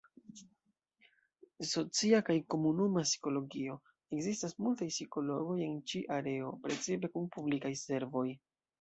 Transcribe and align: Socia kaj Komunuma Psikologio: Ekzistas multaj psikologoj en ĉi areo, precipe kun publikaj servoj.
Socia 1.71 2.21
kaj 2.29 2.37
Komunuma 2.55 3.05
Psikologio: 3.09 3.77
Ekzistas 4.19 4.59
multaj 4.65 4.91
psikologoj 4.97 5.61
en 5.71 5.79
ĉi 5.93 6.05
areo, 6.21 6.53
precipe 6.69 7.17
kun 7.17 7.33
publikaj 7.39 7.77
servoj. 7.89 8.31